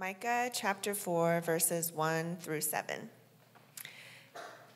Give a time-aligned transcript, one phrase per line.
[0.00, 3.10] Micah chapter 4, verses 1 through 7.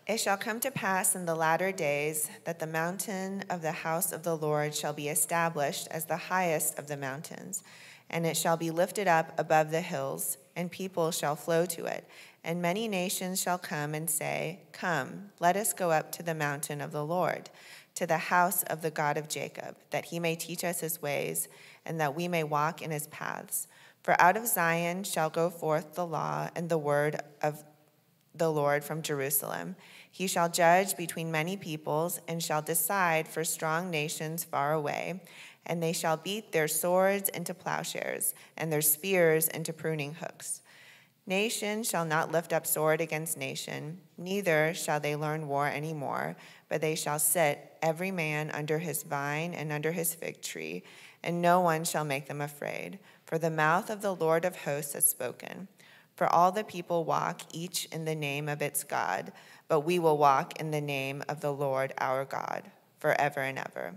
[0.06, 4.12] It shall come to pass in the latter days that the mountain of the house
[4.12, 7.62] of the Lord shall be established as the highest of the mountains,
[8.10, 12.06] and it shall be lifted up above the hills, and people shall flow to it.
[12.44, 16.82] And many nations shall come and say, Come, let us go up to the mountain
[16.82, 17.48] of the Lord,
[17.94, 21.48] to the house of the God of Jacob, that he may teach us his ways,
[21.86, 23.68] and that we may walk in his paths.
[24.04, 27.64] For out of Zion shall go forth the law and the word of
[28.34, 29.76] the Lord from Jerusalem.
[30.10, 35.22] He shall judge between many peoples and shall decide for strong nations far away.
[35.64, 40.60] And they shall beat their swords into plowshares and their spears into pruning hooks.
[41.26, 46.36] Nation shall not lift up sword against nation, neither shall they learn war any more,
[46.68, 50.82] but they shall sit, every man under his vine and under his fig tree,
[51.22, 52.98] and no one shall make them afraid
[53.34, 55.66] for the mouth of the Lord of hosts has spoken.
[56.14, 59.32] For all the people walk each in the name of its God,
[59.66, 63.96] but we will walk in the name of the Lord our God forever and ever.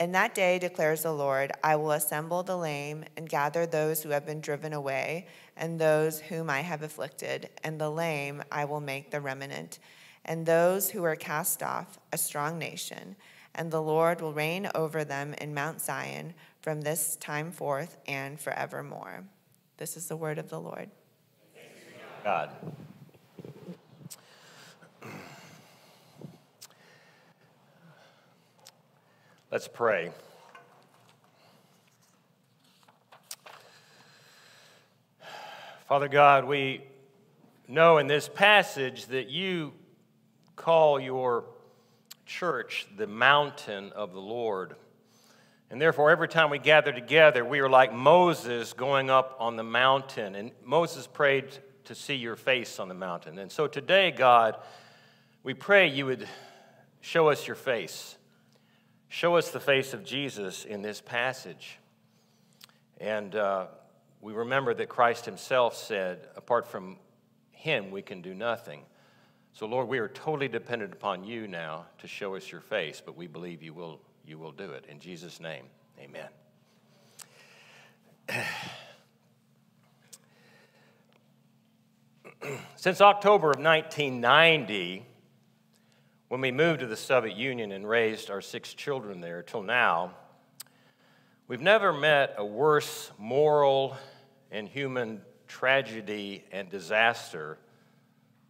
[0.00, 4.08] In that day, declares the Lord, I will assemble the lame and gather those who
[4.08, 5.26] have been driven away,
[5.58, 9.78] and those whom I have afflicted, and the lame I will make the remnant,
[10.24, 13.16] and those who are cast off, a strong nation.
[13.54, 16.32] And the Lord will reign over them in Mount Zion
[16.64, 19.22] from this time forth and forevermore.
[19.76, 20.90] This is the word of the Lord.
[22.24, 22.48] God.
[29.50, 30.10] Let's pray.
[35.86, 36.80] Father God, we
[37.68, 39.74] know in this passage that you
[40.56, 41.44] call your
[42.24, 44.76] church the mountain of the Lord.
[45.70, 49.62] And therefore, every time we gather together, we are like Moses going up on the
[49.62, 50.34] mountain.
[50.34, 51.46] And Moses prayed
[51.84, 53.38] to see your face on the mountain.
[53.38, 54.56] And so today, God,
[55.42, 56.28] we pray you would
[57.00, 58.16] show us your face.
[59.08, 61.78] Show us the face of Jesus in this passage.
[62.98, 63.66] And uh,
[64.20, 66.98] we remember that Christ himself said, apart from
[67.50, 68.82] him, we can do nothing.
[69.52, 73.16] So, Lord, we are totally dependent upon you now to show us your face, but
[73.16, 74.86] we believe you will you will do it.
[74.88, 75.64] In Jesus' name,
[75.98, 76.28] amen.
[82.76, 85.06] Since October of 1990,
[86.28, 90.14] when we moved to the Soviet Union and raised our six children there till now,
[91.48, 93.96] we've never met a worse moral
[94.50, 97.58] and human tragedy and disaster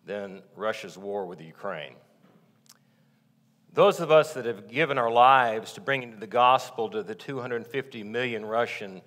[0.07, 1.95] than Russia's war with Ukraine.
[3.75, 8.05] Those of us that have given our lives to bringing the gospel to the 250
[8.05, 9.03] million Russian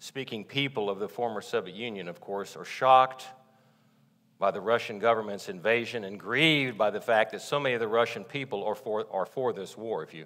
[0.00, 3.26] speaking people of the former Soviet Union, of course, are shocked
[4.40, 7.86] by the Russian government's invasion and grieved by the fact that so many of the
[7.86, 10.02] Russian people are for, are for this war.
[10.02, 10.24] If, you,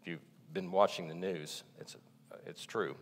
[0.00, 1.96] if you've been watching the news, it's,
[2.46, 2.94] it's true.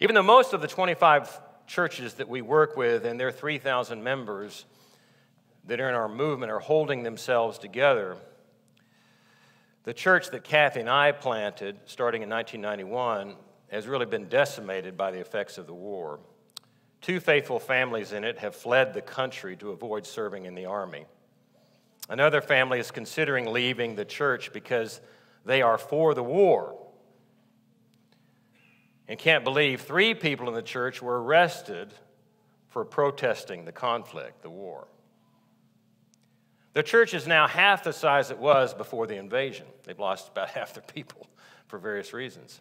[0.00, 4.64] Even though most of the 25 churches that we work with and their 3,000 members
[5.68, 8.16] that are in our movement are holding themselves together,
[9.84, 13.36] the church that Kathy and I planted starting in 1991
[13.70, 16.20] has really been decimated by the effects of the war.
[17.00, 21.04] Two faithful families in it have fled the country to avoid serving in the army.
[22.08, 25.00] Another family is considering leaving the church because
[25.44, 26.78] they are for the war
[29.08, 31.92] and can't believe three people in the church were arrested
[32.68, 34.86] for protesting the conflict, the war.
[36.74, 39.66] The church is now half the size it was before the invasion.
[39.84, 41.26] They've lost about half their people
[41.66, 42.60] for various reasons.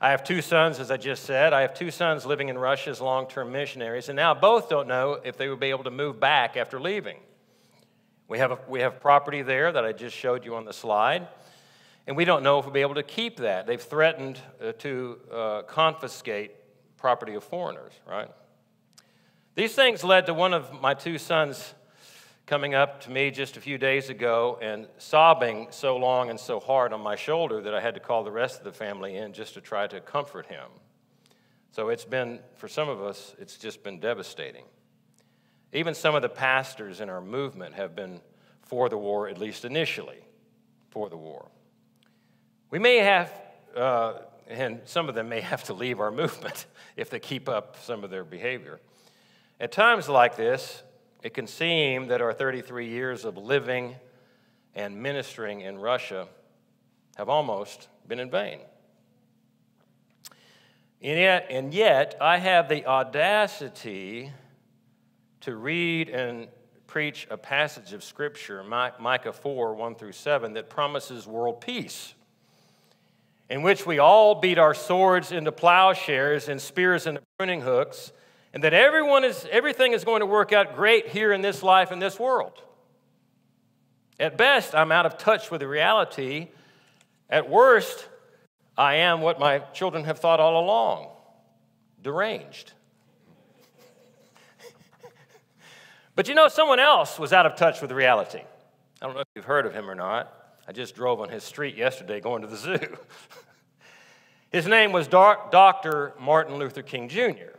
[0.00, 1.54] I have two sons, as I just said.
[1.54, 4.88] I have two sons living in Russia as long term missionaries, and now both don't
[4.88, 7.18] know if they would be able to move back after leaving.
[8.28, 11.28] We have, a, we have property there that I just showed you on the slide,
[12.06, 13.66] and we don't know if we'll be able to keep that.
[13.66, 16.52] They've threatened uh, to uh, confiscate
[16.98, 18.28] property of foreigners, right?
[19.54, 21.74] These things led to one of my two sons
[22.46, 26.60] coming up to me just a few days ago and sobbing so long and so
[26.60, 29.32] hard on my shoulder that I had to call the rest of the family in
[29.32, 30.68] just to try to comfort him.
[31.72, 34.64] So it's been, for some of us, it's just been devastating.
[35.72, 38.20] Even some of the pastors in our movement have been
[38.62, 40.20] for the war, at least initially,
[40.90, 41.50] for the war.
[42.70, 43.32] We may have,
[43.76, 44.14] uh,
[44.46, 46.66] and some of them may have to leave our movement
[46.96, 48.78] if they keep up some of their behavior.
[49.58, 50.84] At times like this,
[51.22, 53.96] it can seem that our 33 years of living
[54.74, 56.28] and ministering in Russia
[57.16, 58.60] have almost been in vain.
[61.02, 64.32] And yet, and yet, I have the audacity
[65.40, 66.48] to read and
[66.86, 72.14] preach a passage of Scripture, Micah 4 1 through 7, that promises world peace,
[73.50, 78.12] in which we all beat our swords into plowshares and spears into pruning hooks,
[78.56, 81.92] and that everyone is, everything is going to work out great here in this life
[81.92, 82.54] in this world.
[84.18, 86.48] At best, I'm out of touch with the reality.
[87.28, 88.08] At worst,
[88.74, 91.08] I am what my children have thought all along
[92.02, 92.72] deranged.
[96.14, 98.40] but you know, someone else was out of touch with reality.
[99.02, 100.32] I don't know if you've heard of him or not.
[100.66, 102.96] I just drove on his street yesterday going to the zoo.
[104.50, 106.14] his name was Dr.
[106.18, 107.55] Martin Luther King Jr.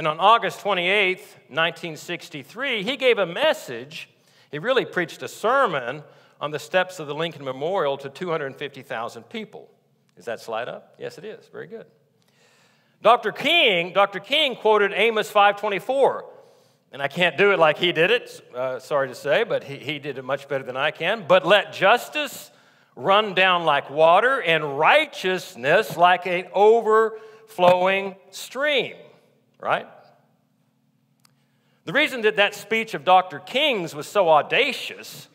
[0.00, 1.18] And on August 28,
[1.48, 4.08] 1963, he gave a message.
[4.50, 6.02] He really preached a sermon
[6.40, 9.68] on the steps of the Lincoln Memorial to 250,000 people.
[10.16, 10.94] Is that slide up?
[10.98, 11.46] Yes, it is.
[11.48, 11.84] Very good.
[13.02, 13.30] Dr.
[13.30, 14.20] King, Dr.
[14.20, 16.24] King quoted Amos 524,
[16.92, 19.76] and I can't do it like he did it, uh, sorry to say, but he,
[19.76, 21.26] he did it much better than I can.
[21.28, 22.50] But let justice
[22.96, 28.94] run down like water and righteousness like an overflowing stream,
[29.60, 29.86] right?
[31.84, 33.38] The reason that that speech of Dr.
[33.38, 35.28] King's was so audacious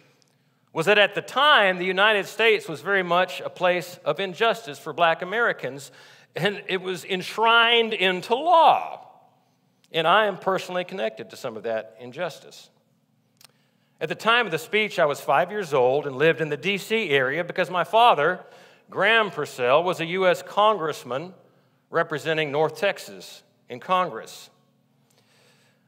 [0.73, 4.77] was that at the time, the United States was very much a place of injustice
[4.77, 5.89] for black Americans,
[6.35, 9.07] and it was enshrined into law.
[9.91, 12.69] And I am personally connected to some of that injustice.
[14.01, 16.57] At the time of the speech, I was five years old and lived in the
[16.57, 17.09] D.C.
[17.09, 18.41] area because my father,
[18.89, 20.43] Graham Purcell, was a U.S.
[20.43, 21.33] congressman
[21.89, 24.49] representing North Texas in Congress.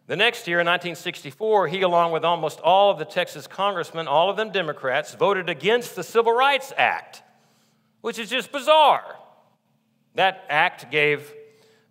[0.08, 4.30] The next year, in 1964, he, along with almost all of the Texas congressmen, all
[4.30, 7.24] of them Democrats, voted against the Civil Rights Act,
[8.00, 9.18] which is just bizarre.
[10.16, 11.34] That act gave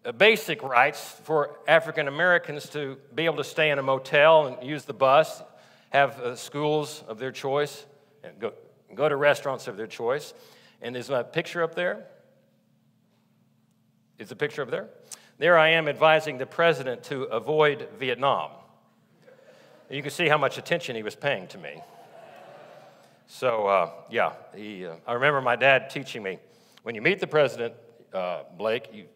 [0.04, 4.66] uh, basic rights for African Americans to be able to stay in a motel and
[4.66, 5.42] use the bus,
[5.90, 7.84] have uh, schools of their choice,
[8.24, 8.54] and go,
[8.94, 10.32] go to restaurants of their choice.
[10.80, 12.06] And is my picture up there?
[14.18, 14.88] Is the picture up there?
[15.38, 18.50] There I am advising the president to avoid Vietnam.
[19.90, 21.80] You can see how much attention he was paying to me.
[23.26, 26.38] So, uh, yeah, he, uh, I remember my dad teaching me
[26.84, 27.74] when you meet the president,
[28.14, 29.06] uh, Blake, you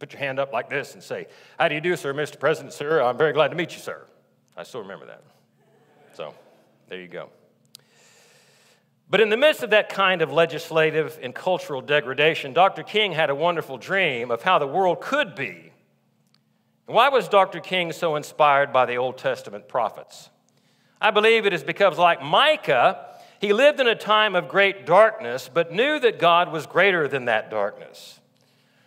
[0.00, 1.28] put your hand up like this and say,
[1.58, 2.38] How do you do, sir, Mr.
[2.38, 3.00] President, sir?
[3.00, 4.04] I'm very glad to meet you, sir.
[4.56, 5.22] I still remember that.
[6.14, 6.34] So,
[6.88, 7.30] there you go.
[9.10, 12.82] But in the midst of that kind of legislative and cultural degradation, Dr.
[12.82, 15.72] King had a wonderful dream of how the world could be.
[16.84, 17.60] Why was Dr.
[17.60, 20.30] King so inspired by the Old Testament prophets?
[21.00, 23.06] I believe it is because, like Micah,
[23.40, 27.26] he lived in a time of great darkness, but knew that God was greater than
[27.26, 28.20] that darkness.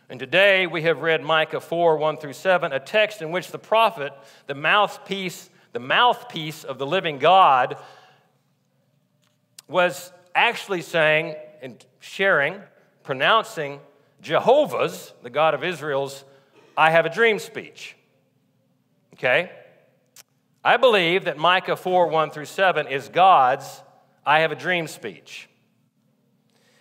[0.10, 3.58] And today we have read Micah 4 1 through 7, a text in which the
[3.58, 4.12] prophet,
[4.46, 7.78] the mouthpiece, the mouthpiece of the living God,
[9.72, 12.62] was actually saying and sharing,
[13.04, 13.80] pronouncing
[14.22, 16.24] Jehovah's, the God of Israel's,
[16.78, 17.96] I have a dream speech.
[19.14, 19.52] Okay?
[20.64, 23.82] I believe that Micah 4 1 through 7 is God's
[24.26, 25.50] I have a dream speech.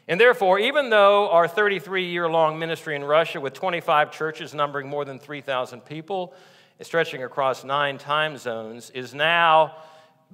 [0.07, 4.89] And therefore, even though our 33 year long ministry in Russia, with 25 churches numbering
[4.89, 6.35] more than 3,000 people,
[6.83, 9.76] stretching across nine time zones, is now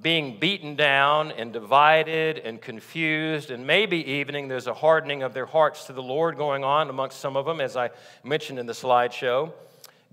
[0.01, 5.47] being beaten down and divided and confused, and maybe even there's a hardening of their
[5.47, 7.89] hearts to the Lord going on amongst some of them, as I
[8.23, 9.51] mentioned in the slideshow.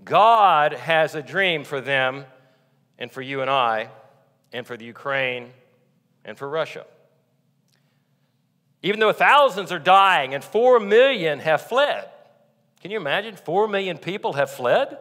[0.03, 2.25] God has a dream for them
[2.97, 3.89] and for you and I,
[4.51, 5.51] and for the Ukraine
[6.23, 6.85] and for Russia.
[8.81, 12.07] Even though thousands are dying and four million have fled.
[12.81, 13.35] Can you imagine?
[13.35, 14.97] Four million people have fled?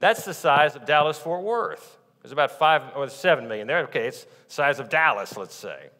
[0.00, 1.98] That's the size of Dallas Fort Worth.
[2.22, 3.84] There's about five or seven million there.
[3.84, 5.90] Okay, it's size of Dallas, let's say.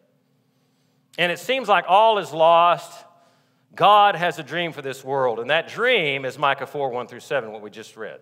[1.17, 3.05] And it seems like all is lost.
[3.75, 7.19] God has a dream for this world, and that dream is Micah 4 1 through
[7.19, 8.19] 7, what we just read.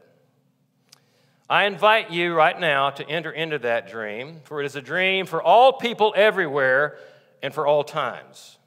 [1.50, 5.25] I invite you right now to enter into that dream, for it is a dream
[5.25, 6.98] for all people everywhere
[7.43, 8.58] and for all times.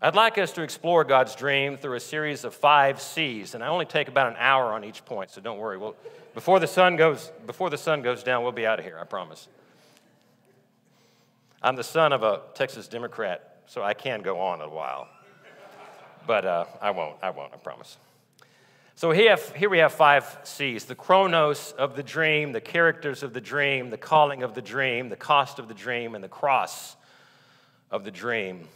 [0.00, 3.66] I'd like us to explore God's dream through a series of five C's, and I
[3.66, 5.76] only take about an hour on each point, so don't worry.
[5.76, 5.96] We'll,
[6.34, 9.02] before the sun goes, before the sun goes down, we'll be out of here, I
[9.02, 9.48] promise.
[11.60, 15.08] I'm the son of a Texas Democrat, so I can go on a while.
[16.28, 17.96] But uh, I won't, I won't, I promise.
[18.94, 23.34] So here, here we have five C's the chronos of the dream, the characters of
[23.34, 26.94] the dream, the calling of the dream, the cost of the dream, and the cross
[27.90, 28.68] of the dream.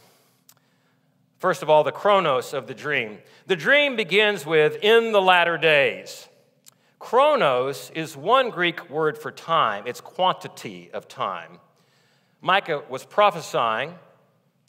[1.43, 3.17] First of all, the chronos of the dream.
[3.47, 6.29] The dream begins with in the latter days.
[6.99, 11.59] Chronos is one Greek word for time, it's quantity of time.
[12.39, 13.93] Micah was prophesying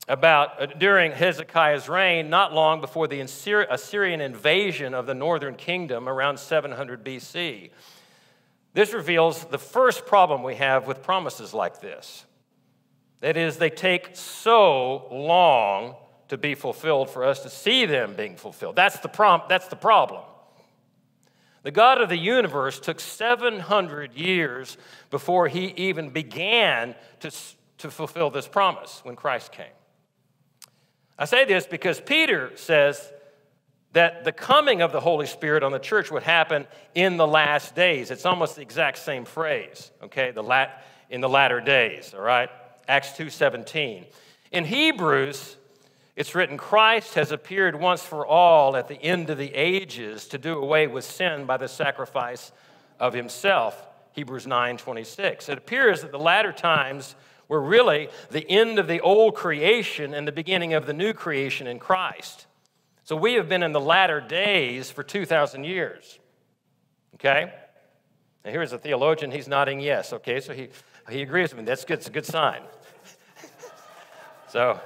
[0.09, 6.09] about uh, during Hezekiah's reign, not long before the Assyrian invasion of the northern kingdom
[6.09, 7.71] around 700 BC.
[8.73, 12.25] This reveals the first problem we have with promises like this.
[13.21, 15.95] That is, they take so long
[16.28, 18.76] to be fulfilled for us to see them being fulfilled.
[18.76, 20.23] That's the, prom- that's the problem.
[21.62, 24.76] The God of the universe took 700 years
[25.11, 27.31] before he even began to,
[27.78, 29.66] to fulfill this promise when Christ came.
[31.19, 33.12] I say this because Peter says
[33.93, 37.75] that the coming of the Holy Spirit on the church would happen in the last
[37.75, 38.11] days.
[38.11, 40.33] It's almost the exact same phrase, okay?
[40.33, 42.50] The lat- in the latter days, all right?
[42.88, 44.04] Acts 2:17.
[44.50, 45.57] In Hebrews,
[46.16, 50.38] it's written Christ has appeared once for all at the end of the ages to
[50.38, 52.52] do away with sin by the sacrifice
[53.00, 53.87] of himself.
[54.12, 55.49] Hebrews 9:26.
[55.49, 57.16] It appears that the latter times
[57.49, 61.66] were really the end of the old creation and the beginning of the new creation
[61.66, 62.47] in Christ.
[63.02, 66.18] So we have been in the latter days for 2,000 years.
[67.16, 67.52] Okay?
[68.44, 70.12] And here's a theologian, he's nodding yes.
[70.12, 70.68] Okay, so he,
[71.11, 71.64] he agrees with me.
[71.64, 72.62] That's good, it's a good sign.
[74.49, 74.80] so,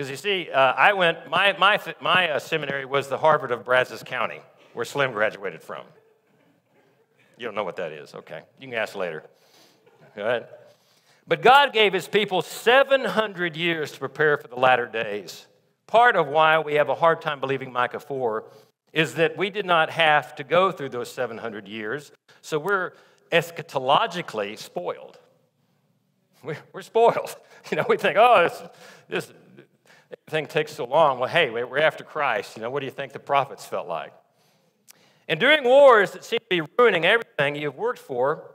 [0.00, 3.66] because you see, uh, I went, my, my, my uh, seminary was the Harvard of
[3.66, 4.40] Brazos County,
[4.72, 5.84] where Slim graduated from.
[7.36, 8.14] You don't know what that is.
[8.14, 9.24] Okay, you can ask later.
[10.16, 10.48] Go ahead.
[11.28, 15.46] But God gave his people 700 years to prepare for the latter days.
[15.86, 18.44] Part of why we have a hard time believing Micah 4
[18.94, 22.92] is that we did not have to go through those 700 years, so we're
[23.30, 25.18] eschatologically spoiled.
[26.42, 27.36] We're, spoiled.
[27.70, 28.62] You know, we think, oh, this,
[29.26, 29.32] this
[30.28, 31.18] thing takes so long.
[31.18, 32.56] Well, hey, we're after Christ.
[32.56, 34.12] You know, what do you think the prophets felt like?
[35.28, 38.54] And during wars that seem to be ruining everything you've worked for,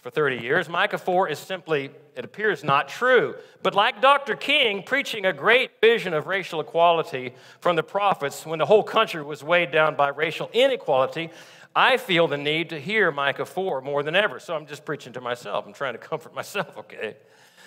[0.00, 0.68] for 30 years.
[0.68, 3.34] Micah 4 is simply, it appears, not true.
[3.62, 4.36] But like Dr.
[4.36, 9.22] King preaching a great vision of racial equality from the prophets when the whole country
[9.22, 11.30] was weighed down by racial inequality,
[11.74, 14.40] I feel the need to hear Micah 4 more than ever.
[14.40, 15.66] So I'm just preaching to myself.
[15.66, 17.16] I'm trying to comfort myself, okay?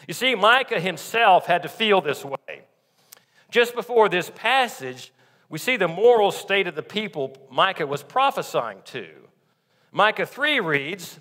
[0.07, 2.63] You see, Micah himself had to feel this way.
[3.51, 5.11] Just before this passage,
[5.49, 9.07] we see the moral state of the people Micah was prophesying to.
[9.91, 11.19] Micah 3 reads,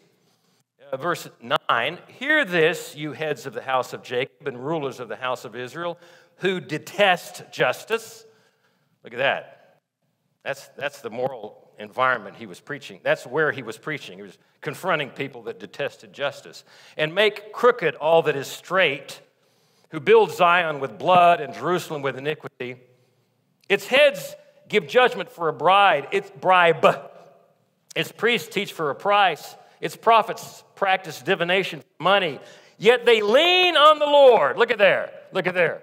[0.93, 1.29] uh, verse
[1.69, 5.45] 9 Hear this, you heads of the house of Jacob and rulers of the house
[5.45, 5.99] of Israel,
[6.37, 8.25] who detest justice.
[9.03, 9.81] Look at that.
[10.45, 13.01] That's, that's the moral environment he was preaching.
[13.03, 14.19] That's where he was preaching.
[14.19, 16.65] He was confronting people that detested justice.
[16.97, 19.21] And make crooked all that is straight,
[19.91, 22.77] who build Zion with blood and Jerusalem with iniquity.
[23.69, 24.35] Its heads
[24.69, 26.87] give judgment for a bride, its bribe.
[27.95, 29.57] Its priests teach for a price.
[29.81, 32.39] Its prophets practice divination for money,
[32.79, 34.59] yet they lean on the Lord.
[34.59, 35.11] Look at there.
[35.33, 35.83] Look at there.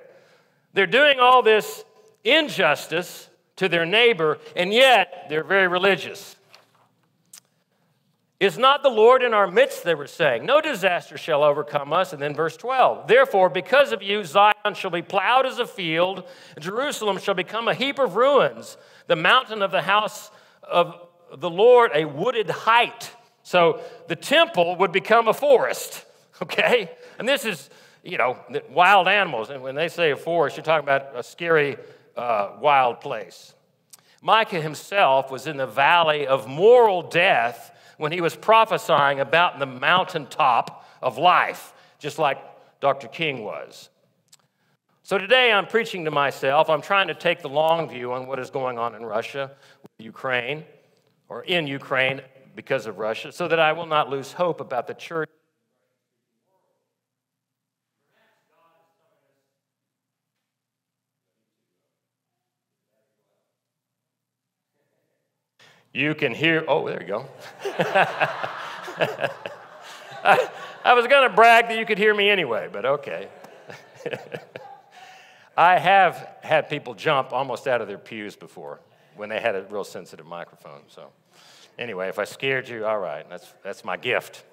[0.74, 1.84] They're doing all this
[2.24, 6.36] injustice to their neighbor, and yet they're very religious.
[8.40, 10.46] Is not the Lord in our midst, they were saying.
[10.46, 12.14] No disaster shall overcome us.
[12.14, 13.08] And then verse 12.
[13.08, 16.24] Therefore, because of you, Zion shall be plowed as a field,
[16.60, 18.78] Jerusalem shall become a heap of ruins,
[19.08, 20.30] the mountain of the house
[20.62, 20.94] of
[21.36, 23.12] the Lord, a wooded height.
[23.42, 26.06] So the temple would become a forest,
[26.44, 26.92] okay?
[27.18, 27.72] And this is,
[28.04, 28.38] you know,
[28.70, 29.50] wild animals.
[29.50, 31.78] And when they say a forest, you're talking about a scary,
[32.16, 33.56] uh, wild place.
[34.22, 39.66] Micah himself was in the valley of moral death when he was prophesying about the
[39.66, 42.38] mountaintop of life, just like
[42.80, 43.08] Dr.
[43.08, 43.90] King was.
[45.04, 46.70] So today I'm preaching to myself.
[46.70, 49.52] I'm trying to take the long view on what is going on in Russia,
[49.98, 50.64] Ukraine,
[51.30, 52.22] or in Ukraine
[52.56, 55.30] because of Russia, so that I will not lose hope about the church.
[65.94, 67.26] You can hear, oh, there you go.
[70.24, 70.50] I,
[70.84, 73.28] I was going to brag that you could hear me anyway, but okay.
[75.58, 78.80] I have had people jump almost out of their pews before
[79.16, 81.10] when they had a real sensitive microphone, so.
[81.80, 84.44] Anyway, if I scared you, all right, that's, that's my gift.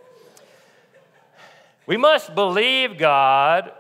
[1.87, 3.73] We must believe God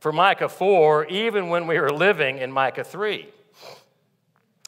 [0.00, 3.28] for Micah 4 even when we are living in Micah 3.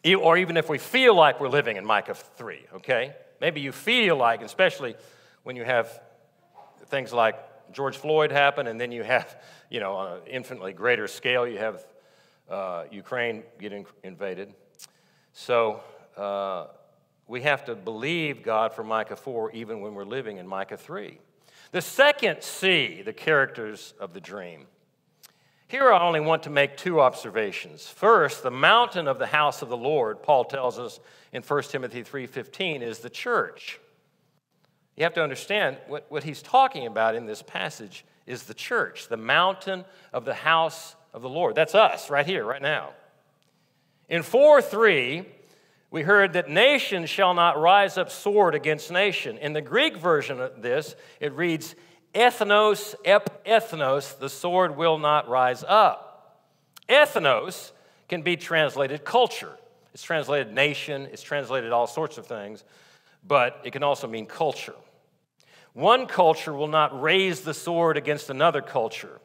[0.05, 3.15] Or even if we feel like we're living in Micah 3, okay?
[3.41, 4.95] Maybe you feel like, especially
[5.43, 6.01] when you have
[6.87, 7.37] things like
[7.73, 9.37] George Floyd happen, and then you have,
[9.71, 11.87] you know, on an infinitely greater scale, you have
[12.49, 14.55] uh, Ukraine getting invaded.
[15.33, 15.81] So
[16.17, 16.67] uh,
[17.29, 21.19] we have to believe God for Micah 4 even when we're living in Micah 3.
[21.73, 24.67] The second C, the characters of the dream.
[25.71, 27.87] Here I only want to make two observations.
[27.87, 30.99] First, the mountain of the house of the Lord, Paul tells us
[31.33, 33.79] in 1 Timothy 3:15, is the church.
[34.97, 39.07] You have to understand what, what he's talking about in this passage is the church,
[39.07, 41.55] the mountain of the house of the Lord.
[41.55, 42.91] That's us right here, right now.
[44.09, 45.25] In 4 3,
[45.93, 49.39] we heard that nation shall not rise up sword against nation.
[49.39, 51.77] In the Greek version of this, it reads,
[52.15, 56.41] ethnos, ep ethnos, the sword will not rise up.
[56.89, 57.73] Ethnos
[58.09, 59.57] can be translated culture.
[59.95, 62.65] It's translated nation, it's translated all sorts of things,
[63.27, 64.75] but it can also mean culture.
[65.73, 69.21] One culture will not raise the sword against another culture.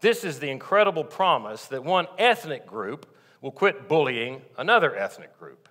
[0.00, 3.06] This is the incredible promise that one ethnic group
[3.40, 5.68] will quit bullying another ethnic group.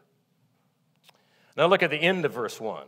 [1.58, 2.86] Now look at the end of verse 1.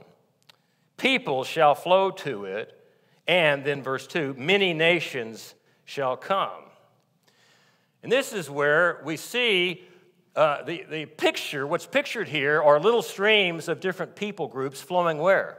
[0.96, 2.80] People shall flow to it,
[3.27, 6.63] and then verse 2 many nations shall come.
[8.01, 9.84] And this is where we see
[10.36, 15.20] uh, the, the picture, what's pictured here are little streams of different people groups flowing
[15.20, 15.58] where?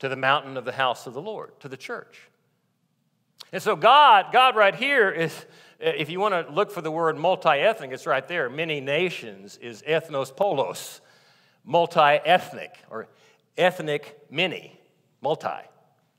[0.00, 2.20] To the mountain of the house of the Lord, to the church.
[3.50, 5.46] And so, God, God right here is,
[5.80, 8.50] if you want to look for the word multi ethnic, it's right there.
[8.50, 11.00] Many nations is ethnos polos,
[11.64, 13.08] multi ethnic, or
[13.56, 14.78] ethnic many,
[15.22, 15.48] multi.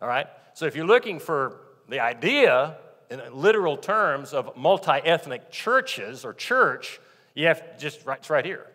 [0.02, 0.28] All right?
[0.54, 2.78] So, if you're looking for the idea
[3.10, 7.00] in literal terms of multi ethnic churches or church,
[7.34, 8.66] you have just, right, it's right here.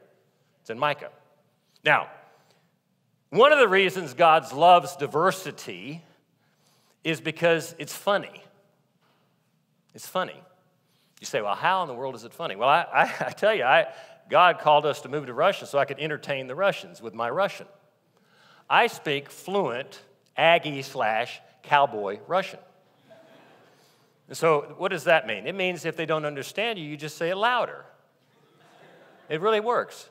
[0.60, 1.10] It's in Micah.
[1.84, 2.08] Now,
[3.30, 6.02] one of the reasons God loves diversity
[7.02, 8.42] is because it's funny.
[9.94, 10.40] It's funny.
[11.20, 12.56] You say, well, how in the world is it funny?
[12.56, 13.86] Well, I, I, I tell you, I,
[14.30, 17.28] God called us to move to Russia so I could entertain the Russians with my
[17.28, 17.66] Russian.
[18.68, 20.00] I speak fluent
[20.36, 22.58] Aggie slash cowboy Russian.
[24.28, 25.46] And so, what does that mean?
[25.46, 27.84] It means if they don't understand you, you just say it louder.
[29.28, 30.08] It really works.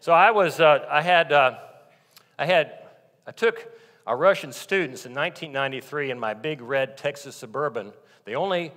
[0.00, 1.58] So I was, uh, I had, uh,
[2.38, 2.78] I had,
[3.26, 3.66] I took
[4.06, 7.92] our Russian students in 1993 in my big red Texas Suburban
[8.24, 8.72] the only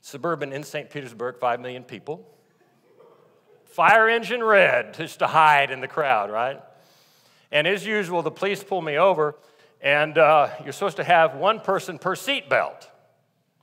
[0.00, 0.88] suburban in St.
[0.90, 2.28] Petersburg, 5 million people.
[3.64, 6.60] Fire engine red, just to hide in the crowd, right?
[7.50, 9.34] And as usual, the police pull me over,
[9.82, 12.88] and uh, you're supposed to have one person per seat belt.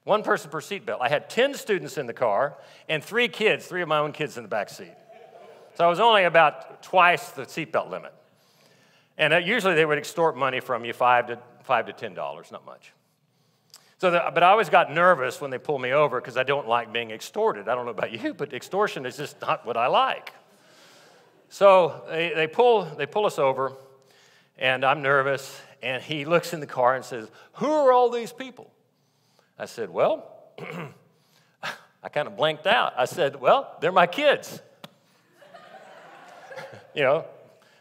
[0.03, 0.99] One person per seat belt.
[1.01, 2.58] I had 10 students in the car
[2.89, 4.93] and three kids, three of my own kids in the back seat.
[5.75, 8.13] So I was only about twice the seatbelt limit.
[9.17, 12.15] And uh, usually they would extort money from you, five to, five to $10,
[12.51, 12.91] not much.
[13.97, 16.67] So, the, but I always got nervous when they pull me over because I don't
[16.67, 17.67] like being extorted.
[17.67, 20.34] I don't know about you, but extortion is just not what I like.
[21.49, 23.73] So they, they, pull, they pull us over,
[24.58, 28.33] and I'm nervous And he looks in the car and says, Who are all these
[28.33, 28.70] people?
[29.59, 30.27] I said, Well,
[32.03, 32.94] I kind of blanked out.
[32.97, 34.61] I said, Well, they're my kids.
[36.94, 37.25] you know,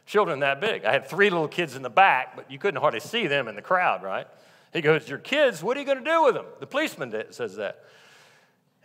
[0.05, 0.85] children that big.
[0.85, 3.55] I had three little kids in the back, but you couldn't hardly see them in
[3.55, 4.27] the crowd, right?
[4.73, 6.45] He goes, Your kids, what are you going to do with them?
[6.59, 7.83] The policeman says that.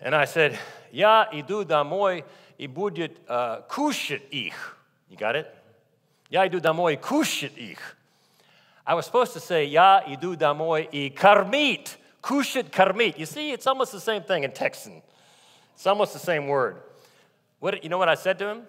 [0.01, 0.59] And I said,
[0.93, 2.25] Я иду домой
[2.59, 4.77] и будет uh, кушать их.
[5.11, 5.47] You got it?
[6.31, 7.97] Я иду домой кушать их.
[8.86, 13.18] I was supposed to say, Ya idu damoy i karmit, kushit karmit.
[13.18, 15.02] You see, it's almost the same thing in Texan.
[15.74, 16.78] It's almost the same word.
[17.60, 18.62] What, you know what I said to him?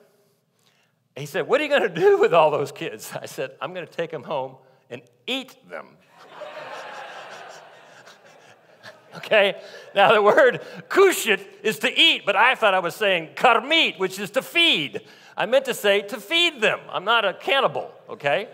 [1.17, 3.13] He said, What are you going to do with all those kids?
[3.21, 4.57] I said, I'm going to take them home
[4.89, 5.89] and eat them.
[9.17, 9.61] okay?
[9.95, 14.19] Now, the word kushit is to eat, but I thought I was saying karmit, which
[14.19, 15.01] is to feed.
[15.37, 16.79] I meant to say to feed them.
[16.89, 18.49] I'm not a cannibal, okay?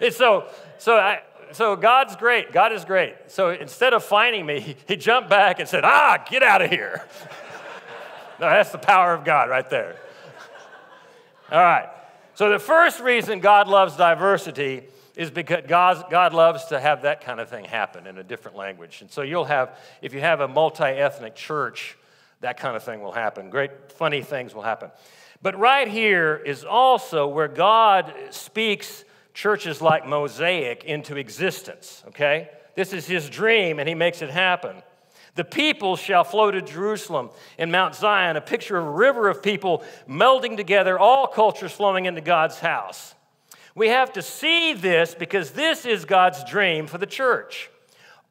[0.00, 0.46] And so,
[0.78, 2.52] so, I, so God's great.
[2.52, 3.14] God is great.
[3.28, 7.04] So instead of finding me, he, jumped back and said, Ah, get out of here.
[8.40, 9.96] no, that's the power of God right there.
[11.50, 11.88] All right.
[12.34, 17.20] So the first reason God loves diversity is because God, God loves to have that
[17.20, 19.00] kind of thing happen in a different language.
[19.00, 21.96] And so you'll have, if you have a multi ethnic church,
[22.40, 23.50] that kind of thing will happen.
[23.50, 24.90] Great, funny things will happen.
[25.40, 29.04] But right here is also where God speaks
[29.34, 32.48] churches like Mosaic into existence, okay?
[32.76, 34.76] This is his dream, and he makes it happen.
[35.34, 39.42] The people shall flow to Jerusalem and Mount Zion, a picture of a river of
[39.42, 43.14] people melding together, all cultures flowing into God's house.
[43.74, 47.68] We have to see this because this is God's dream for the church.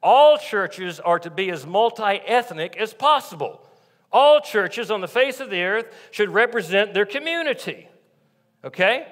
[0.01, 3.61] All churches are to be as multi ethnic as possible.
[4.09, 7.89] All churches on the face of the earth should represent their community.
[8.63, 9.05] Okay?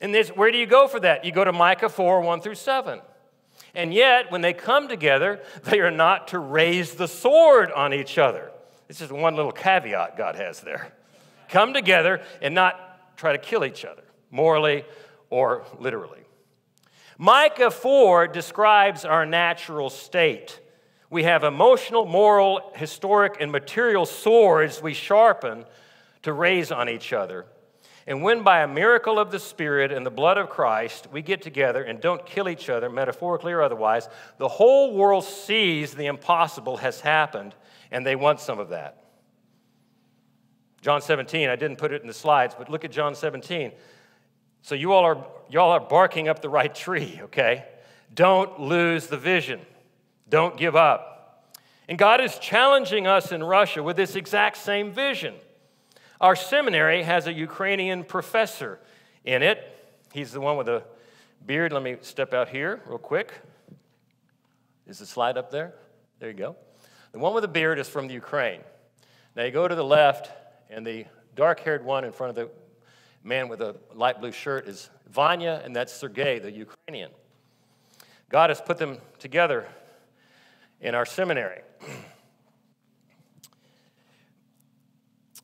[0.00, 1.24] And this, where do you go for that?
[1.24, 3.00] You go to Micah 4 1 through 7.
[3.74, 8.18] And yet, when they come together, they are not to raise the sword on each
[8.18, 8.50] other.
[8.88, 10.92] This is one little caveat God has there.
[11.48, 14.84] Come together and not try to kill each other, morally
[15.30, 16.20] or literally.
[17.18, 20.60] Micah 4 describes our natural state.
[21.10, 25.64] We have emotional, moral, historic, and material swords we sharpen
[26.22, 27.46] to raise on each other.
[28.06, 31.40] And when by a miracle of the Spirit and the blood of Christ we get
[31.40, 36.76] together and don't kill each other, metaphorically or otherwise, the whole world sees the impossible
[36.78, 37.54] has happened
[37.90, 39.04] and they want some of that.
[40.82, 43.72] John 17, I didn't put it in the slides, but look at John 17.
[44.60, 47.64] So you all are, you all are barking up the right tree, okay?
[48.12, 49.60] Don't lose the vision.
[50.28, 51.48] Don't give up.
[51.88, 55.34] And God is challenging us in Russia with this exact same vision.
[56.20, 58.78] Our seminary has a Ukrainian professor
[59.24, 59.58] in it.
[60.12, 60.84] He's the one with the
[61.44, 61.72] beard.
[61.72, 63.32] Let me step out here real quick.
[64.86, 65.74] Is the slide up there?
[66.20, 66.56] There you go.
[67.12, 68.60] The one with the beard is from the Ukraine.
[69.34, 70.30] Now you go to the left,
[70.70, 72.50] and the dark haired one in front of the
[73.24, 77.10] man with a light blue shirt is Vanya, and that's Sergei, the Ukrainian.
[78.28, 79.66] God has put them together
[80.80, 81.62] in our seminary.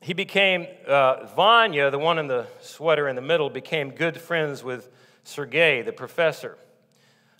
[0.01, 4.63] he became, uh, Vanya, the one in the sweater in the middle, became good friends
[4.63, 4.89] with
[5.23, 6.57] Sergei, the professor.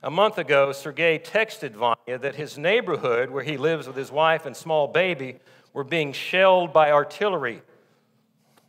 [0.03, 4.45] A month ago, Sergei texted Vanya that his neighborhood, where he lives with his wife
[4.45, 5.39] and small baby,
[5.73, 7.61] were being shelled by artillery.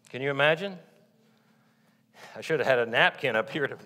[0.08, 0.78] Can you imagine?
[2.34, 3.76] I should have had a napkin up here to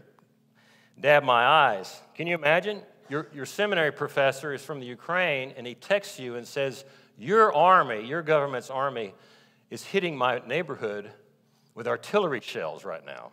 [1.01, 2.01] dab my eyes.
[2.15, 2.81] Can you imagine?
[3.09, 6.85] Your, your seminary professor is from the Ukraine, and he texts you and says,
[7.19, 9.15] Your army, your government's army,
[9.71, 11.11] is hitting my neighborhood
[11.75, 13.33] with artillery shells right now.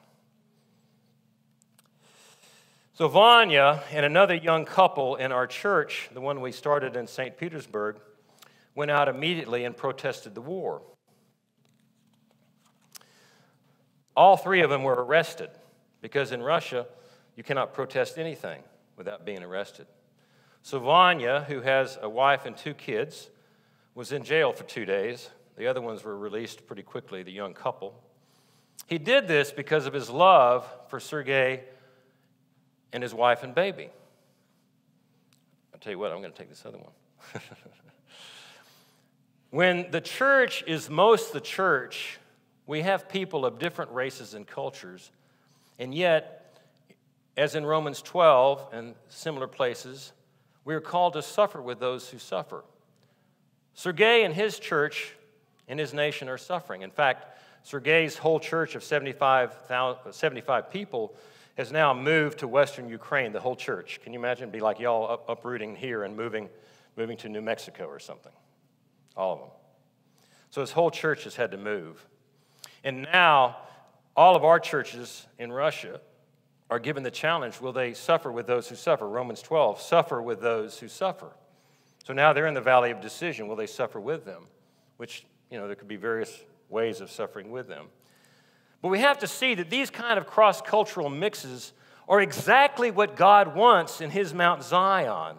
[2.96, 7.36] So, Vanya and another young couple in our church, the one we started in St.
[7.38, 7.98] Petersburg,
[8.76, 10.82] went out immediately and protested the war.
[14.16, 15.50] All three of them were arrested
[16.02, 16.86] because in Russia,
[17.36, 18.62] you cannot protest anything
[18.96, 19.88] without being arrested.
[20.62, 23.30] So Vanya, who has a wife and two kids,
[23.96, 25.30] was in jail for two days.
[25.58, 27.94] The other ones were released pretty quickly, the young couple.
[28.88, 31.64] He did this because of his love for Sergei
[32.92, 33.90] and his wife and baby.
[35.74, 36.92] I'll tell you what, I'm going to take this other one.
[39.52, 42.20] when the church is most the church,
[42.66, 45.12] we have people of different races and cultures,
[45.80, 46.60] and yet,
[47.36, 50.14] as in Romans 12 and similar places,
[50.66, 52.64] we are called to suffer with those who suffer.
[53.74, 55.16] Sergei and his church
[55.68, 56.82] and his nation are suffering.
[56.82, 59.54] In fact, Sergei's whole church of 75,
[60.12, 61.16] 75 people
[61.58, 64.00] has now moved to western Ukraine, the whole church.
[64.04, 64.44] Can you imagine?
[64.44, 66.50] It'd be like y'all up, uprooting here and moving,
[66.98, 68.32] moving to New Mexico or something.
[69.16, 69.50] All of them.
[70.50, 72.06] So his whole church has had to move.
[72.84, 73.58] And now,
[74.16, 76.02] all of our churches in Russia
[76.70, 79.08] are given the challenge will they suffer with those who suffer?
[79.08, 81.32] Romans 12, suffer with those who suffer.
[82.04, 83.48] So now they're in the valley of decision.
[83.48, 84.48] Will they suffer with them?
[84.98, 86.36] Which, you know, there could be various
[86.68, 87.86] ways of suffering with them.
[88.82, 91.74] But we have to see that these kind of cross cultural mixes
[92.10, 95.36] are exactly what God wants in His Mount Zion.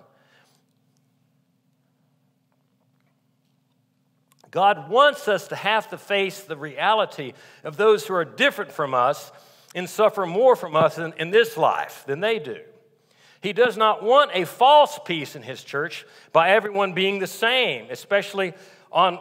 [4.53, 7.33] God wants us to have to face the reality
[7.65, 9.33] of those who are different from us
[9.75, 12.61] and suffer more from us in, in, this life than they do.
[13.41, 17.89] He does not want a false peace in his church by everyone being the same,
[17.91, 18.55] especially
[18.93, 19.19] on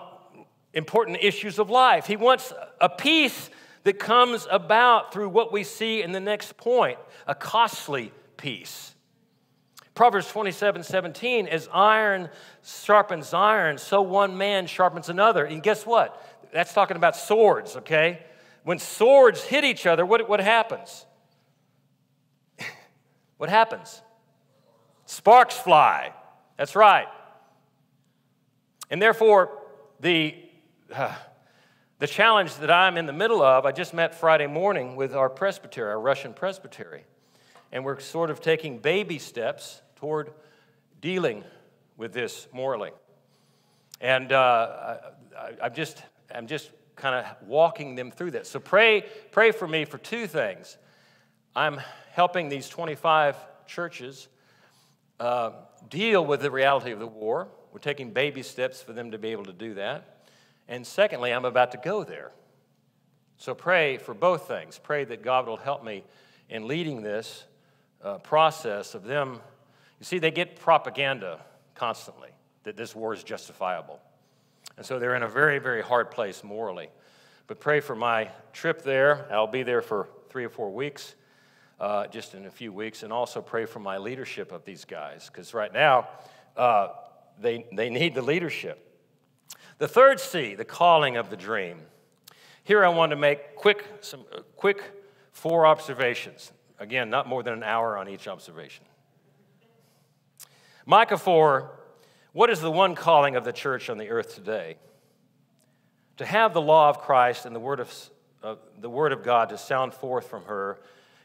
[0.74, 2.06] important issues of life.
[2.06, 3.50] He wants a peace
[3.84, 8.96] that comes about through what we see in the next point a costly peace.
[9.96, 12.30] Proverbs 27 17, as iron
[12.64, 15.46] sharpens iron, so one man sharpens another.
[15.46, 16.20] And guess what?
[16.52, 18.24] That's talking about swords, okay?
[18.64, 21.06] When swords hit each other, what, what happens?
[23.38, 24.02] what happens?
[25.06, 26.14] Sparks fly.
[26.58, 27.08] That's right.
[28.90, 29.60] And therefore,
[30.00, 30.36] the.
[30.94, 31.14] Uh,
[32.00, 35.30] the challenge that I'm in the middle of, I just met Friday morning with our
[35.30, 37.06] presbytery, our Russian presbytery,
[37.72, 40.32] and we're sort of taking baby steps toward
[41.02, 41.44] dealing
[41.98, 42.92] with this morally.
[44.02, 44.98] And uh,
[45.62, 46.04] I, am just,
[46.34, 48.46] I'm just kind of walking them through that.
[48.48, 50.78] So pray, pray for me for two things.
[51.56, 51.80] I'm
[52.12, 54.28] helping these 25 churches
[55.20, 55.52] uh,
[55.90, 57.48] deal with the reality of the war.
[57.72, 60.13] We're taking baby steps for them to be able to do that.
[60.68, 62.32] And secondly, I'm about to go there.
[63.38, 64.80] So pray for both things.
[64.82, 66.04] Pray that God will help me
[66.50, 67.46] in leading this
[68.04, 69.40] uh, process of them.
[70.00, 71.40] You see, they get propaganda
[71.76, 72.30] constantly
[72.64, 74.00] that this war is justifiable.
[74.78, 76.90] And so they're in a very, very hard place morally.
[77.48, 79.28] But pray for my trip there.
[79.32, 81.16] I'll be there for three or four weeks,
[81.80, 83.04] uh, just in a few weeks.
[83.04, 86.08] And also pray for my leadership of these guys, because right now
[86.56, 86.90] uh,
[87.40, 88.93] they, they need the leadership.
[89.78, 91.80] The third C, the calling of the dream.
[92.64, 94.92] Here I want to make quick, some uh, quick
[95.32, 96.52] four observations.
[96.80, 98.86] Again, not more than an hour on each observation.
[100.86, 101.72] Micah 4
[102.32, 104.78] What is the one calling of the church on the earth today?
[106.18, 108.10] To have the law of Christ and the word of,
[108.44, 110.80] uh, the word of God to sound forth from her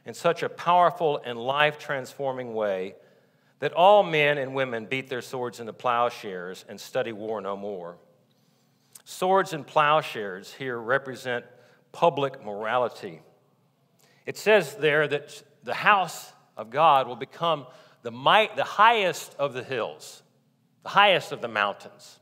[0.05, 2.95] in such a powerful and life transforming way
[3.59, 7.97] that all men and women beat their swords into plowshares and study war no more.
[9.11, 11.47] Swords and plowshares here represent
[11.93, 13.23] public morality.
[14.27, 17.67] It says there that the house of God will become
[18.03, 20.23] the, might, the highest of the hills,
[20.83, 22.19] the highest of the mountains.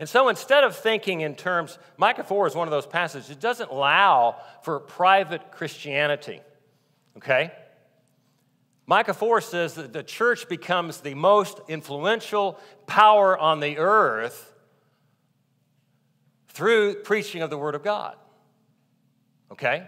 [0.00, 3.38] And so instead of thinking in terms, Micah 4 is one of those passages, it
[3.38, 6.40] doesn't allow for private Christianity,
[7.16, 7.52] okay?
[8.88, 14.52] Micah 4 says that the church becomes the most influential power on the earth
[16.56, 18.16] through preaching of the Word of God.
[19.52, 19.86] Okay?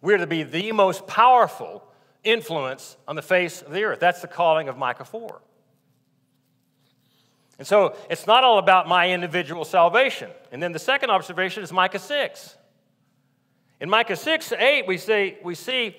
[0.00, 1.82] We're to be the most powerful
[2.22, 3.98] influence on the face of the earth.
[3.98, 5.42] That's the calling of Micah 4.
[7.58, 10.30] And so it's not all about my individual salvation.
[10.52, 12.56] And then the second observation is Micah 6.
[13.80, 15.96] In Micah 6 8, we, say, we see,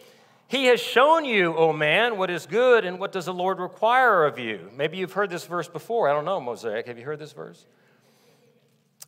[0.48, 4.24] He has shown you, O man, what is good and what does the Lord require
[4.24, 4.70] of you.
[4.74, 6.08] Maybe you've heard this verse before.
[6.08, 6.88] I don't know, Mosaic.
[6.88, 7.66] Have you heard this verse?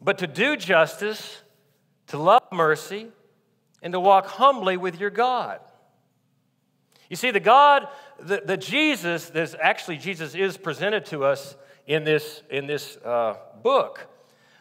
[0.02, 1.42] But to do justice,
[2.08, 3.08] to love mercy,
[3.82, 5.60] and to walk humbly with your God.
[7.10, 7.88] You see, the God,
[8.20, 11.56] the, the Jesus, this actually Jesus is presented to us
[11.86, 14.08] in this, in this uh, book.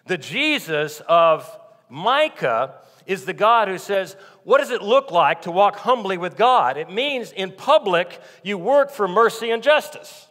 [0.07, 1.51] The Jesus of
[1.88, 6.37] Micah is the God who says, What does it look like to walk humbly with
[6.37, 6.77] God?
[6.77, 10.26] It means in public, you work for mercy and justice.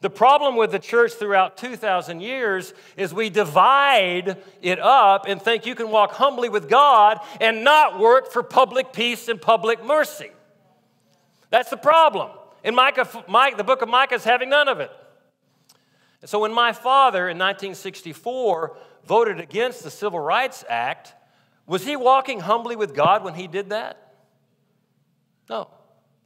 [0.00, 5.66] The problem with the church throughout 2,000 years is we divide it up and think
[5.66, 10.30] you can walk humbly with God and not work for public peace and public mercy.
[11.50, 12.30] That's the problem.
[12.62, 14.90] In Micah, Mike, the book of Micah is having none of it.
[16.20, 18.76] And so when my father in 1964
[19.06, 21.14] voted against the Civil Rights Act,
[21.66, 24.14] was he walking humbly with God when he did that?
[25.48, 25.68] No,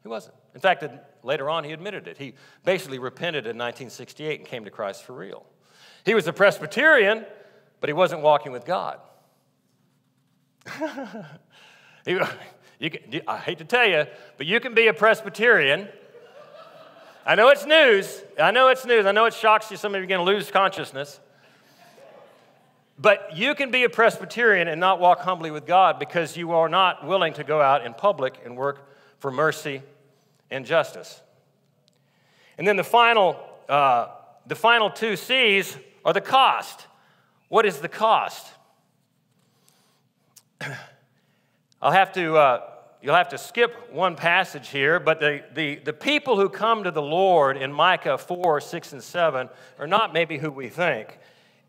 [0.03, 0.37] he wasn't.
[0.55, 0.85] In fact,
[1.23, 2.19] later on, he admitted it.
[2.19, 5.47] He basically repented in 1968 and came to Christ for real.
[6.05, 7.25] He was a Presbyterian,
[7.81, 9.01] but he wasn't walking with God.
[12.05, 15.89] he, can, I hate to tell you, but you can be a Presbyterian.
[17.27, 18.23] I know it's news.
[18.41, 19.07] I know it's news.
[19.07, 19.77] I know it shocks you.
[19.77, 21.21] Some of you are going to lose consciousness.
[22.99, 26.69] But you can be a Presbyterian and not walk humbly with God because you are
[26.69, 29.83] not willing to go out in public and work for mercy
[30.51, 31.21] and justice.
[32.57, 34.09] And then the final, uh,
[34.47, 36.87] the final two C's are the cost.
[37.49, 38.47] What is the cost?
[41.81, 45.93] I'll have to, uh, you'll have to skip one passage here, but the, the, the
[45.93, 50.39] people who come to the Lord in Micah 4, 6, and 7 are not maybe
[50.39, 51.19] who we think.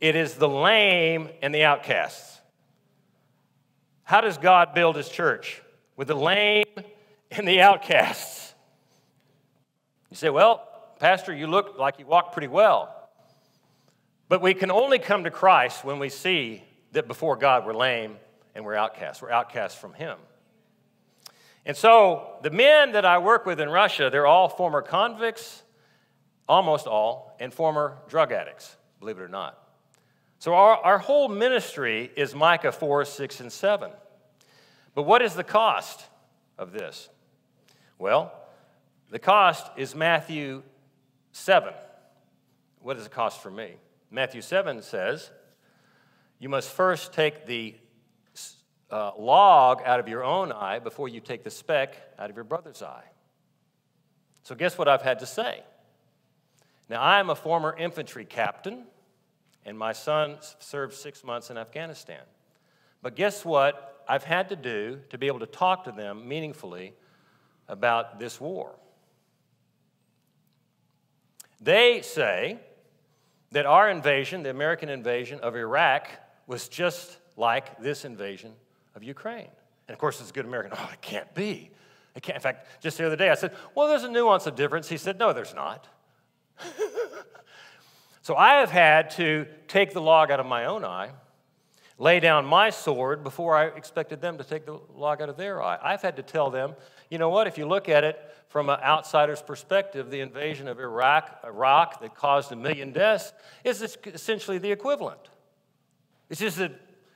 [0.01, 2.39] It is the lame and the outcasts.
[4.03, 5.61] How does God build his church?
[5.95, 6.65] With the lame
[7.29, 8.38] and the outcasts.
[10.09, 10.67] You say, well,
[10.99, 12.95] Pastor, you look like you walk pretty well.
[14.27, 18.17] But we can only come to Christ when we see that before God we're lame
[18.53, 19.21] and we're outcasts.
[19.21, 20.17] We're outcasts from Him.
[21.65, 25.63] And so the men that I work with in Russia, they're all former convicts,
[26.47, 29.57] almost all, and former drug addicts, believe it or not.
[30.39, 33.91] So our, our whole ministry is Micah 4, 6, and 7.
[34.95, 36.03] But what is the cost
[36.57, 37.09] of this?
[37.97, 38.33] Well,
[39.09, 40.61] the cost is Matthew
[41.31, 41.73] 7.
[42.81, 43.75] What does it cost for me?
[44.11, 45.31] Matthew 7 says,
[46.39, 47.75] You must first take the
[48.91, 52.45] uh, log out of your own eye before you take the speck out of your
[52.45, 53.03] brother's eye.
[54.43, 55.63] So, guess what I've had to say?
[56.89, 58.85] Now, I am a former infantry captain,
[59.65, 62.21] and my son served six months in Afghanistan.
[63.01, 66.93] But guess what I've had to do to be able to talk to them meaningfully
[67.67, 68.75] about this war?
[71.59, 72.59] They say
[73.51, 76.09] that our invasion, the American invasion of Iraq,
[76.47, 78.53] was just like this invasion
[78.95, 79.49] of Ukraine.
[79.87, 81.71] And of course, as a good American, oh, it can't be.
[82.15, 82.35] It can't.
[82.35, 84.87] In fact, just the other day, I said, well, there's a nuance of difference.
[84.89, 85.87] He said, no, there's not.
[88.21, 91.11] so I have had to take the log out of my own eye,
[91.99, 95.61] lay down my sword before I expected them to take the log out of their
[95.61, 95.77] eye.
[95.83, 96.73] I've had to tell them,
[97.09, 100.79] you know what, if you look at it from an outsider's perspective, the invasion of
[100.79, 103.33] Iraq, Iraq that caused a million deaths
[103.63, 105.19] is essentially the equivalent.
[106.29, 106.71] It's just that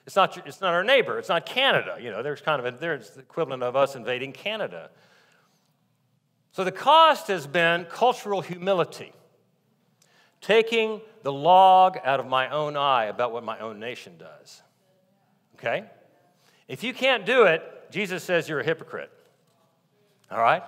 [0.06, 1.18] it's not, it's not our neighbor.
[1.18, 1.98] It's not Canada.
[2.00, 4.90] You know, there's kind of a, there's the equivalent of us invading Canada.
[6.52, 9.14] So the cost has been cultural humility,
[10.42, 14.62] taking the log out of my own eye about what my own nation does.
[15.64, 15.86] Okay?
[16.68, 19.12] If you can't do it, Jesus says you're a hypocrite.
[20.30, 20.64] All right?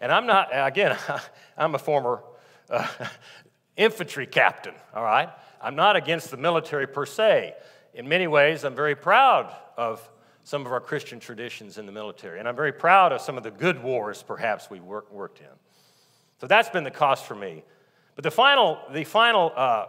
[0.00, 0.96] And I'm not, again,
[1.56, 2.22] I'm a former
[2.70, 2.86] uh,
[3.76, 5.28] infantry captain, all right?
[5.60, 7.54] I'm not against the military per se
[7.98, 10.08] in many ways, I'm very proud of
[10.44, 13.42] some of our Christian traditions in the military, and I'm very proud of some of
[13.42, 15.46] the good wars, perhaps, we work, worked in.
[16.40, 17.64] So that's been the cost for me.
[18.14, 19.86] But the final, the final uh,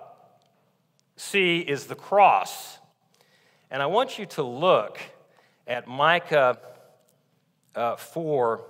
[1.18, 2.79] C is the cross.
[3.72, 5.00] And I want you to look
[5.68, 6.58] at Micah
[7.76, 8.66] uh, 4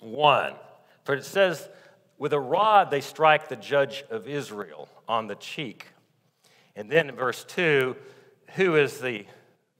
[0.00, 0.52] 1.
[1.04, 1.68] For it says,
[2.18, 5.86] With a rod they strike the judge of Israel on the cheek.
[6.76, 7.96] And then in verse 2,
[8.54, 9.26] who is the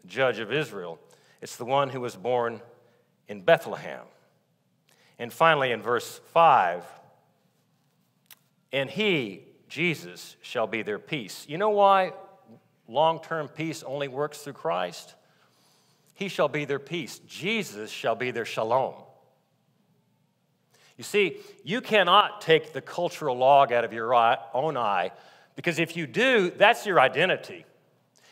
[0.06, 0.98] judge of Israel?
[1.40, 2.60] It's the one who was born
[3.28, 4.04] in Bethlehem.
[5.18, 6.84] And finally, in verse 5,
[8.72, 11.46] and he, Jesus, shall be their peace.
[11.48, 12.12] You know why
[12.88, 15.14] long term peace only works through Christ?
[16.14, 17.20] He shall be their peace.
[17.28, 18.94] Jesus shall be their shalom.
[20.96, 24.12] You see, you cannot take the cultural log out of your
[24.52, 25.12] own eye
[25.54, 27.64] because if you do, that's your identity.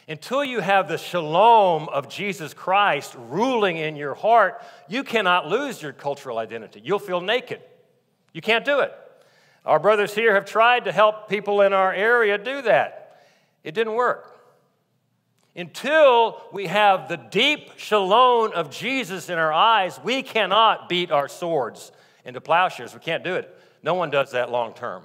[0.08, 5.82] Until you have the shalom of Jesus Christ ruling in your heart, you cannot lose
[5.82, 6.80] your cultural identity.
[6.84, 7.60] You'll feel naked.
[8.32, 8.92] You can't do it.
[9.64, 13.20] Our brothers here have tried to help people in our area do that.
[13.64, 14.35] It didn't work.
[15.56, 21.28] Until we have the deep shalom of Jesus in our eyes, we cannot beat our
[21.28, 21.92] swords
[22.26, 22.92] into plowshares.
[22.92, 23.58] We can't do it.
[23.82, 25.04] No one does that long term.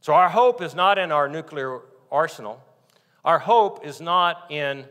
[0.00, 2.60] So our hope is not in our nuclear arsenal.
[3.24, 4.84] Our hope is not in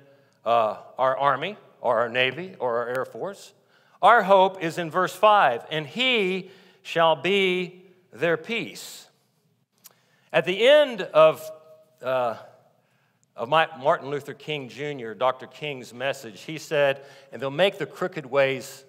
[0.45, 3.53] uh, our army or our navy or our air force.
[4.01, 6.49] Our hope is in verse 5 and he
[6.81, 7.83] shall be
[8.13, 9.07] their peace.
[10.31, 11.43] At the end of,
[12.01, 12.37] uh,
[13.35, 15.47] of Martin Luther King Jr., Dr.
[15.47, 18.85] King's message, he said, and they'll make the crooked ways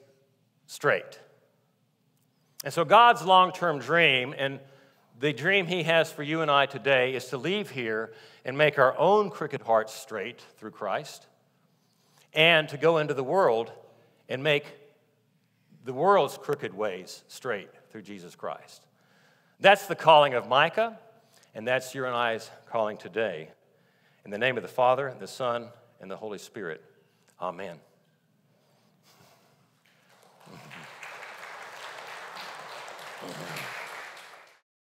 [0.67, 1.19] straight.
[2.63, 4.61] And so God's long term dream, and
[5.19, 8.13] the dream he has for you and I today is to leave here
[8.45, 11.27] and make our own crooked hearts straight through Christ,
[12.33, 13.73] and to go into the world
[14.29, 14.67] and make
[15.85, 18.87] the world's crooked ways straight through Jesus Christ.
[19.61, 20.99] That's the calling of Micah,
[21.55, 23.51] and that's your and I's calling today.
[24.25, 25.69] In the name of the Father, and the Son,
[26.01, 26.83] and the Holy Spirit.
[27.41, 27.79] Amen.